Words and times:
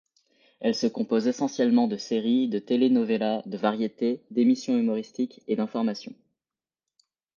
Elle 0.61 0.73
se 0.73 0.87
compose 0.87 1.27
essentiellement 1.27 1.87
de 1.87 1.95
séries, 1.95 2.47
de 2.49 2.57
telenovelas, 2.57 3.43
de 3.45 3.55
variétés, 3.55 4.23
d'émissions 4.31 4.75
humoristiques 4.79 5.43
et 5.47 5.55
d'informations. 5.55 6.15